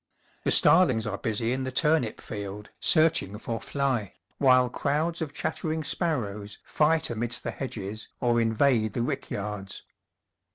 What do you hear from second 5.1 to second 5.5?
of